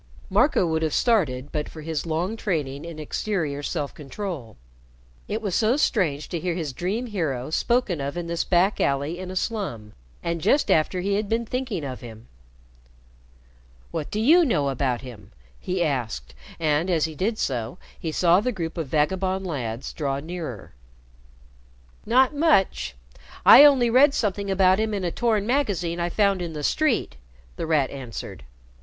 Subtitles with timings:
[0.31, 4.57] Marco would have started but for his long training in exterior self control.
[5.27, 9.19] It was so strange to hear his dream hero spoken of in this back alley
[9.19, 9.93] in a slum,
[10.23, 12.27] and just after he had been thinking of him.
[13.91, 18.41] "What do you know about him?" he asked, and, as he did so, he saw
[18.41, 20.73] the group of vagabond lads draw nearer.
[22.07, 22.95] "Not much.
[23.45, 27.17] I only read something about him in a torn magazine I found in the street,"
[27.55, 28.43] The Rat answered.